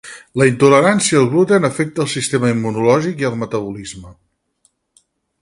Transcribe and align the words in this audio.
La 0.41 0.45
intolerància 0.51 1.19
al 1.19 1.29
gluten 1.33 1.67
afecta 1.69 2.03
el 2.05 2.09
sistema 2.15 2.51
immunològic 2.55 3.23
i 3.25 3.29
al 3.31 3.37
metabolisme. 3.45 4.17